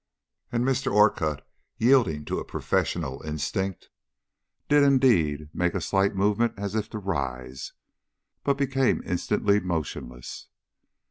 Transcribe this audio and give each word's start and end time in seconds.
And 0.51 0.65
Mr. 0.65 0.91
Orcutt, 0.91 1.45
yielding 1.77 2.25
to 2.25 2.43
professional 2.43 3.21
instinct, 3.21 3.89
did 4.67 4.81
indeed 4.81 5.49
make 5.53 5.75
a 5.75 5.79
slight 5.79 6.15
movement 6.15 6.55
as 6.57 6.73
if 6.73 6.89
to 6.89 6.97
rise, 6.97 7.73
but 8.43 8.57
became 8.57 9.03
instantly 9.05 9.59
motionless. 9.59 10.47